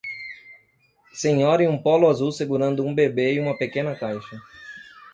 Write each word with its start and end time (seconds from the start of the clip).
Senhora 1.13 1.61
em 1.63 1.67
um 1.67 1.77
polo 1.79 2.09
azul 2.09 2.31
segurando 2.31 2.83
um 2.83 2.91
bebê 2.91 3.35
e 3.35 3.39
uma 3.39 3.55
pequena 3.55 3.93
caixa. 3.95 4.41